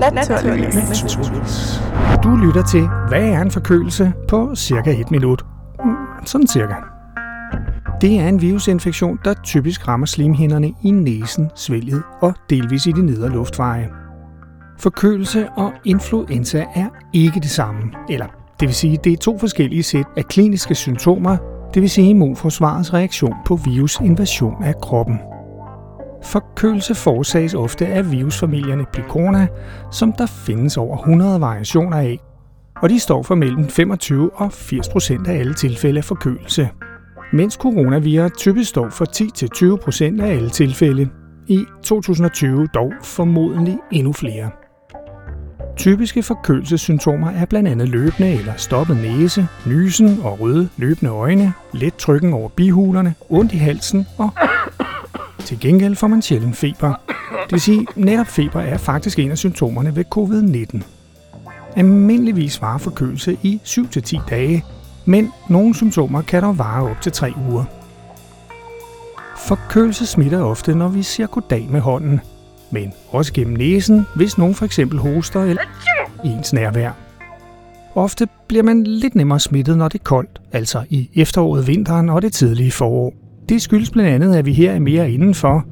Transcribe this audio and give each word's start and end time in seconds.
Naturligvis. 0.00 0.74
Naturligvis. 0.74 1.80
Du 2.22 2.36
lytter 2.36 2.62
til, 2.62 2.88
hvad 3.08 3.22
er 3.22 3.42
en 3.42 3.50
forkølelse 3.50 4.12
på 4.28 4.54
cirka 4.54 5.00
et 5.00 5.10
minut. 5.10 5.44
Mm, 5.84 5.96
sådan 6.26 6.46
cirka. 6.46 6.74
Det 8.00 8.20
er 8.20 8.28
en 8.28 8.42
virusinfektion, 8.42 9.18
der 9.24 9.34
typisk 9.44 9.88
rammer 9.88 10.06
slimhinderne 10.06 10.72
i 10.82 10.90
næsen, 10.90 11.50
svælget 11.56 12.02
og 12.20 12.34
delvis 12.50 12.86
i 12.86 12.92
de 12.92 13.06
nedre 13.06 13.28
luftveje. 13.28 13.88
Forkølelse 14.78 15.48
og 15.56 15.72
influenza 15.84 16.64
er 16.74 16.86
ikke 17.12 17.40
det 17.40 17.50
samme, 17.50 17.82
eller 18.08 18.26
det 18.60 18.68
vil 18.68 18.74
sige, 18.74 18.98
det 19.04 19.12
er 19.12 19.16
to 19.16 19.38
forskellige 19.38 19.82
sæt 19.82 20.06
af 20.16 20.24
kliniske 20.24 20.74
symptomer, 20.74 21.36
det 21.74 21.82
vil 21.82 21.90
sige 21.90 22.10
immunforsvarets 22.10 22.94
reaktion 22.94 23.34
på 23.46 23.56
virusinvasion 23.56 24.64
af 24.64 24.74
kroppen. 24.82 25.18
Forkølelse 26.24 26.94
forårsages 26.94 27.54
ofte 27.54 27.86
af 27.86 28.10
virusfamilierne 28.12 28.84
Picona, 28.92 29.46
som 29.92 30.12
der 30.12 30.26
findes 30.26 30.76
over 30.76 30.96
100 30.96 31.40
variationer 31.40 31.96
af, 31.96 32.20
og 32.82 32.90
de 32.90 33.00
står 33.00 33.22
for 33.22 33.34
mellem 33.34 33.68
25 33.68 34.30
og 34.34 34.52
80 34.52 34.88
procent 34.88 35.26
af 35.26 35.38
alle 35.38 35.54
tilfælde 35.54 35.98
af 35.98 36.04
forkølelse. 36.04 36.68
Mens 37.32 37.54
coronavirus 37.54 38.32
typisk 38.38 38.70
står 38.70 38.88
for 38.88 39.04
10-20 39.74 39.84
procent 39.84 40.20
af 40.20 40.36
alle 40.36 40.50
tilfælde. 40.50 41.08
I 41.48 41.64
2020 41.82 42.66
dog 42.74 42.92
formodentlig 43.02 43.78
endnu 43.90 44.12
flere. 44.12 44.50
Typiske 45.76 46.22
forkølelsessymptomer 46.22 47.30
er 47.30 47.46
blandt 47.46 47.68
andet 47.68 47.88
løbende 47.88 48.32
eller 48.32 48.52
stoppet 48.56 48.96
næse, 48.96 49.46
nysen 49.66 50.20
og 50.22 50.40
røde 50.40 50.68
løbende 50.76 51.10
øjne, 51.10 51.52
let 51.72 51.94
trykken 51.94 52.32
over 52.32 52.48
bihulerne, 52.48 53.14
ondt 53.30 53.52
i 53.52 53.56
halsen 53.56 54.06
og 54.18 54.30
til 55.40 55.60
gengæld 55.60 55.96
får 55.96 56.06
man 56.06 56.22
sjældent 56.22 56.56
feber. 56.56 56.94
Det 57.44 57.52
vil 57.52 57.60
sige, 57.60 57.86
netop 57.96 58.26
feber 58.26 58.60
er 58.60 58.78
faktisk 58.78 59.18
en 59.18 59.30
af 59.30 59.38
symptomerne 59.38 59.96
ved 59.96 60.04
covid-19. 60.16 60.82
Almindeligvis 61.76 62.62
varer 62.62 62.78
forkølelse 62.78 63.36
i 63.42 63.60
7-10 63.64 64.28
dage, 64.30 64.64
men 65.04 65.32
nogle 65.48 65.74
symptomer 65.74 66.22
kan 66.22 66.42
dog 66.42 66.58
vare 66.58 66.90
op 66.90 67.00
til 67.00 67.12
3 67.12 67.32
uger. 67.50 67.64
Forkølelse 69.38 70.06
smitter 70.06 70.42
ofte, 70.42 70.74
når 70.74 70.88
vi 70.88 71.02
siger 71.02 71.26
goddag 71.26 71.68
med 71.70 71.80
hånden, 71.80 72.20
men 72.70 72.92
også 73.10 73.32
gennem 73.32 73.56
næsen, 73.56 74.06
hvis 74.16 74.38
nogen 74.38 74.54
for 74.54 74.64
eksempel 74.64 74.98
hoster 74.98 75.42
eller 75.42 75.62
i 76.24 76.28
ens 76.28 76.52
nærvær. 76.52 76.90
Ofte 77.94 78.28
bliver 78.48 78.62
man 78.62 78.84
lidt 78.84 79.14
nemmere 79.14 79.40
smittet, 79.40 79.78
når 79.78 79.88
det 79.88 79.98
er 79.98 80.04
koldt, 80.04 80.40
altså 80.52 80.84
i 80.90 81.10
efteråret, 81.14 81.66
vinteren 81.66 82.08
og 82.08 82.22
det 82.22 82.32
tidlige 82.32 82.72
forår. 82.72 83.29
Det 83.50 83.62
skyldes 83.62 83.90
blandt 83.90 84.10
andet, 84.10 84.36
at 84.36 84.46
vi 84.46 84.52
her 84.52 84.72
er 84.72 84.78
mere 84.78 85.10
indenfor, 85.10 85.64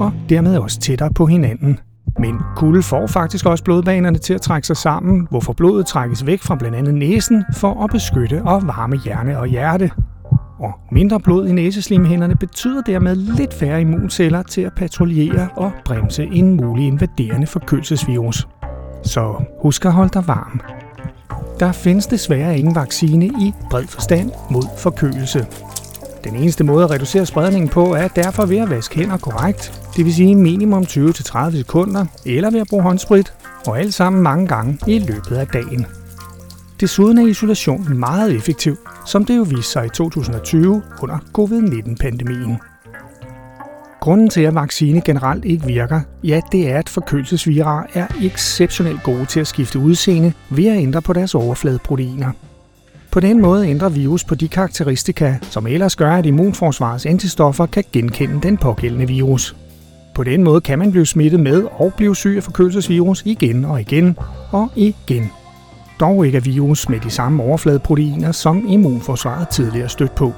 og 0.00 0.12
dermed 0.28 0.58
også 0.58 0.80
tættere 0.80 1.10
på 1.10 1.26
hinanden. 1.26 1.78
Men 2.18 2.34
kulde 2.56 2.82
får 2.82 3.06
faktisk 3.06 3.46
også 3.46 3.64
blodbanerne 3.64 4.18
til 4.18 4.34
at 4.34 4.40
trække 4.40 4.66
sig 4.66 4.76
sammen, 4.76 5.26
hvorfor 5.30 5.52
blodet 5.52 5.86
trækkes 5.86 6.26
væk 6.26 6.42
fra 6.42 6.54
blandt 6.54 6.76
andet 6.76 6.94
næsen 6.94 7.44
for 7.54 7.84
at 7.84 7.90
beskytte 7.90 8.42
og 8.42 8.66
varme 8.66 8.96
hjerne 9.04 9.38
og 9.38 9.46
hjerte. 9.46 9.90
Og 10.58 10.72
mindre 10.92 11.20
blod 11.20 11.48
i 11.48 11.52
næseslimhinderne 11.52 12.36
betyder 12.36 12.82
dermed 12.82 13.16
lidt 13.16 13.54
færre 13.54 13.80
immunceller 13.80 14.42
til 14.42 14.60
at 14.60 14.72
patruljere 14.76 15.48
og 15.56 15.72
bremse 15.84 16.24
en 16.32 16.56
mulig 16.56 16.86
invaderende 16.86 17.46
forkølelsesvirus. 17.46 18.48
Så 19.02 19.44
husk 19.62 19.84
at 19.84 19.92
holde 19.92 20.10
dig 20.14 20.28
varm. 20.28 20.60
Der 21.60 21.72
findes 21.72 22.06
desværre 22.06 22.58
ingen 22.58 22.74
vaccine 22.74 23.26
i 23.26 23.52
bred 23.70 23.86
forstand 23.86 24.30
mod 24.50 24.62
forkølelse. 24.78 25.46
Den 26.24 26.36
eneste 26.36 26.64
måde 26.64 26.84
at 26.84 26.90
reducere 26.90 27.26
spredningen 27.26 27.68
på 27.68 27.94
er 27.94 28.08
derfor 28.08 28.46
ved 28.46 28.56
at 28.56 28.70
vaske 28.70 28.96
hænder 28.96 29.16
korrekt, 29.16 29.82
det 29.96 30.04
vil 30.04 30.14
sige 30.14 30.34
minimum 30.34 30.82
20-30 30.82 31.56
sekunder, 31.56 32.06
eller 32.24 32.50
ved 32.50 32.60
at 32.60 32.66
bruge 32.66 32.82
håndsprit, 32.82 33.32
og 33.66 33.78
alt 33.78 33.94
sammen 33.94 34.22
mange 34.22 34.46
gange 34.46 34.78
i 34.86 34.98
løbet 34.98 35.36
af 35.36 35.46
dagen. 35.46 35.86
Desuden 36.80 37.18
er 37.18 37.26
isolation 37.26 37.98
meget 37.98 38.34
effektiv, 38.34 38.76
som 39.06 39.24
det 39.24 39.36
jo 39.36 39.42
viste 39.42 39.72
sig 39.72 39.86
i 39.86 39.88
2020 39.88 40.82
under 41.02 41.18
covid-19-pandemien. 41.32 42.58
Grunden 44.00 44.28
til, 44.28 44.40
at 44.40 44.54
vaccine 44.54 45.00
generelt 45.00 45.44
ikke 45.44 45.66
virker, 45.66 46.00
ja, 46.24 46.40
det 46.52 46.70
er, 46.70 46.78
at 46.78 46.88
forkølelsesvira 46.88 47.86
er 47.94 48.06
exceptionelt 48.22 49.02
gode 49.02 49.26
til 49.26 49.40
at 49.40 49.46
skifte 49.46 49.78
udseende 49.78 50.32
ved 50.50 50.66
at 50.66 50.76
ændre 50.76 51.02
på 51.02 51.12
deres 51.12 51.34
overfladeproteiner. 51.34 52.32
På 53.16 53.20
den 53.20 53.42
måde 53.42 53.68
ændrer 53.68 53.88
virus 53.88 54.24
på 54.24 54.34
de 54.34 54.48
karakteristika, 54.48 55.34
som 55.42 55.66
ellers 55.66 55.96
gør, 55.96 56.12
at 56.12 56.26
immunforsvarets 56.26 57.06
antistoffer 57.06 57.66
kan 57.66 57.84
genkende 57.92 58.40
den 58.42 58.56
pågældende 58.56 59.06
virus. 59.06 59.56
På 60.14 60.24
den 60.24 60.44
måde 60.44 60.60
kan 60.60 60.78
man 60.78 60.90
blive 60.90 61.06
smittet 61.06 61.40
med 61.40 61.64
og 61.72 61.94
blive 61.96 62.16
syg 62.16 62.34
af 62.36 62.42
forkølelsesvirus 62.42 63.22
igen 63.26 63.64
og 63.64 63.80
igen 63.80 64.18
og 64.50 64.70
igen. 64.76 65.30
Dog 66.00 66.26
ikke 66.26 66.36
af 66.36 66.44
virus 66.44 66.88
med 66.88 67.00
de 67.00 67.10
samme 67.10 67.42
overfladeproteiner, 67.42 68.32
som 68.32 68.66
immunforsvaret 68.68 69.48
tidligere 69.48 69.88
stødt 69.88 70.14
på. 70.14 70.32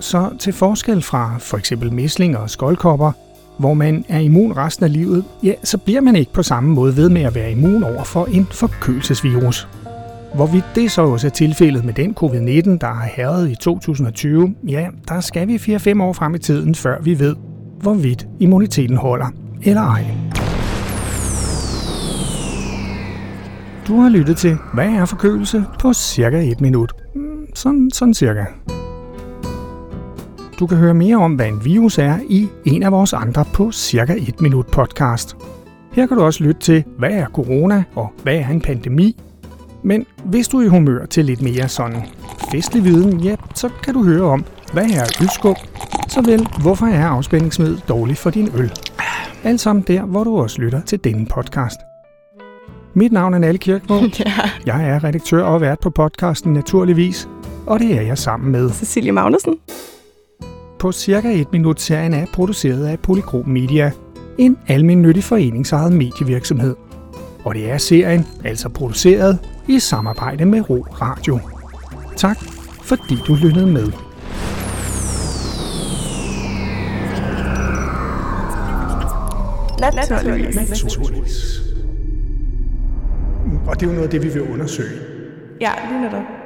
Så 0.00 0.30
til 0.38 0.52
forskel 0.52 1.02
fra 1.02 1.36
for 1.38 1.56
eksempel 1.56 1.92
mæslinger 1.92 2.38
og 2.38 2.50
skoldkopper, 2.50 3.12
hvor 3.58 3.74
man 3.74 4.04
er 4.08 4.18
immun 4.18 4.52
resten 4.52 4.84
af 4.84 4.92
livet, 4.92 5.24
ja, 5.42 5.52
så 5.64 5.78
bliver 5.78 6.00
man 6.00 6.16
ikke 6.16 6.32
på 6.32 6.42
samme 6.42 6.74
måde 6.74 6.96
ved 6.96 7.08
med 7.08 7.22
at 7.22 7.34
være 7.34 7.52
immun 7.52 7.82
over 7.82 8.04
for 8.04 8.24
en 8.24 8.46
forkølelsesvirus. 8.50 9.68
Hvorvidt 10.34 10.64
det 10.74 10.90
så 10.90 11.02
også 11.02 11.26
er 11.26 11.30
tilfældet 11.30 11.84
med 11.84 11.94
den 11.94 12.16
covid-19, 12.20 12.78
der 12.80 12.86
har 12.86 13.08
herret 13.16 13.50
i 13.50 13.54
2020, 13.54 14.54
ja, 14.68 14.86
der 15.08 15.20
skal 15.20 15.48
vi 15.48 15.54
4-5 15.56 16.02
år 16.02 16.12
frem 16.12 16.34
i 16.34 16.38
tiden, 16.38 16.74
før 16.74 17.00
vi 17.02 17.18
ved, 17.18 17.36
hvorvidt 17.80 18.26
immuniteten 18.40 18.96
holder 18.96 19.26
eller 19.62 19.82
ej. 19.82 20.04
Du 23.88 24.00
har 24.00 24.08
lyttet 24.08 24.36
til, 24.36 24.56
hvad 24.74 24.88
er 24.88 25.04
forkølelse 25.04 25.64
på 25.80 25.92
cirka 25.92 26.50
et 26.50 26.60
minut. 26.60 26.92
Mm, 27.14 27.22
Sådan, 27.54 27.90
sådan 27.94 28.14
cirka. 28.14 28.44
Du 30.58 30.66
kan 30.66 30.78
høre 30.78 30.94
mere 30.94 31.16
om, 31.16 31.34
hvad 31.34 31.46
en 31.46 31.64
virus 31.64 31.98
er 31.98 32.18
i 32.28 32.48
en 32.64 32.82
af 32.82 32.92
vores 32.92 33.12
andre 33.12 33.44
på 33.54 33.72
cirka 33.72 34.14
et 34.28 34.40
minut 34.40 34.66
podcast. 34.66 35.36
Her 35.92 36.06
kan 36.06 36.16
du 36.16 36.22
også 36.22 36.44
lytte 36.44 36.60
til, 36.60 36.84
hvad 36.98 37.10
er 37.10 37.26
corona 37.26 37.84
og 37.94 38.12
hvad 38.22 38.34
er 38.36 38.48
en 38.48 38.60
pandemi, 38.60 39.16
men 39.84 40.06
hvis 40.24 40.48
du 40.48 40.58
er 40.58 40.64
i 40.64 40.68
humør 40.68 41.06
til 41.06 41.24
lidt 41.24 41.42
mere 41.42 41.68
sådan 41.68 42.02
festlig 42.52 42.84
viden, 42.84 43.20
ja, 43.20 43.36
så 43.54 43.68
kan 43.82 43.94
du 43.94 44.04
høre 44.04 44.22
om, 44.22 44.44
hvad 44.72 44.90
er 44.90 45.22
ølskub, 45.22 45.56
såvel 46.08 46.48
hvorfor 46.62 46.86
er 46.86 47.06
afspændingsmiddel 47.06 47.82
dårligt 47.88 48.18
for 48.18 48.30
din 48.30 48.50
øl. 48.56 48.72
Alt 49.44 49.60
sammen 49.60 49.84
der, 49.88 50.02
hvor 50.02 50.24
du 50.24 50.38
også 50.38 50.60
lytter 50.60 50.80
til 50.80 51.04
denne 51.04 51.26
podcast. 51.26 51.76
Mit 52.94 53.12
navn 53.12 53.34
er 53.34 53.38
Nalle 53.38 53.58
Kirkmo. 53.58 54.00
Ja, 54.18 54.32
Jeg 54.66 54.88
er 54.88 55.04
redaktør 55.04 55.42
og 55.42 55.60
vært 55.60 55.78
på 55.80 55.90
podcasten 55.90 56.52
Naturligvis, 56.52 57.28
og 57.66 57.78
det 57.78 57.96
er 57.96 58.02
jeg 58.02 58.18
sammen 58.18 58.52
med. 58.52 58.70
Cecilie 58.70 59.12
Magnussen. 59.12 59.54
På 60.78 60.92
cirka 60.92 61.40
et 61.40 61.52
minut 61.52 61.80
serien 61.80 62.14
er 62.14 62.26
produceret 62.32 62.86
af 62.86 62.98
Polygrom 62.98 63.48
Media, 63.48 63.90
en 64.38 64.58
almindelig 64.66 65.24
foreningsejet 65.24 65.92
medievirksomhed. 65.92 66.76
Og 67.48 67.54
det 67.54 67.70
er 67.70 67.78
serien 67.78 68.26
altså 68.44 68.68
produceret 68.68 69.38
i 69.68 69.78
samarbejde 69.78 70.44
med 70.44 70.70
Ro 70.70 70.86
Radio. 71.02 71.38
Tak 72.16 72.38
fordi 72.82 73.18
du 73.26 73.34
lyttede 73.34 73.66
med. 73.66 73.92
Naturligvis. 79.80 80.56
Naturligvis. 80.56 81.60
Og 83.66 83.80
det 83.80 83.86
er 83.86 83.90
jo 83.90 83.92
noget 83.92 84.04
af 84.04 84.10
det, 84.10 84.22
vi 84.22 84.28
vil 84.28 84.42
undersøge. 84.42 85.00
Ja, 85.60 85.72
lige 85.90 86.00
netop. 86.00 86.37